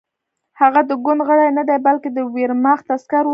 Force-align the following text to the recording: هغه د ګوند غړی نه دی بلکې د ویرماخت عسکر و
هغه 0.61 0.81
د 0.89 0.91
ګوند 1.03 1.21
غړی 1.27 1.49
نه 1.57 1.63
دی 1.69 1.77
بلکې 1.87 2.09
د 2.13 2.19
ویرماخت 2.33 2.85
عسکر 2.95 3.23
و 3.25 3.29